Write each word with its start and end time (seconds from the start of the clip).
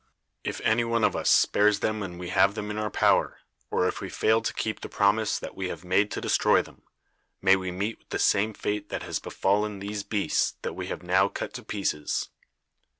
If 0.43 0.61
any 0.61 0.83
one 0.83 1.03
of 1.03 1.15
us 1.15 1.29
spares 1.29 1.79
them 1.81 1.99
when 1.99 2.17
we 2.17 2.29
have 2.29 2.55
them 2.55 2.71
in 2.71 2.79
our 2.79 2.89
power, 2.89 3.37
or 3.69 3.87
if 3.87 4.01
we 4.01 4.09
fail 4.09 4.41
to 4.41 4.53
keep 4.55 4.79
the 4.81 4.89
promise 4.89 5.37
that 5.37 5.53
we 5.55 5.69
have 5.69 5.83
made 5.85 6.09
to 6.09 6.19
destroy 6.19 6.63
them, 6.63 6.81
may 7.39 7.55
we 7.55 7.69
meet 7.69 7.99
with 7.99 8.09
the 8.09 8.17
same 8.17 8.55
fate 8.55 8.89
that 8.89 9.03
has 9.03 9.19
befallen 9.19 9.77
these 9.77 10.01
beasts 10.01 10.55
that 10.63 10.73
we 10.73 10.87
have 10.87 11.03
now 11.03 11.27
cut 11.27 11.53
to 11.53 11.63
pieces." 11.63 12.29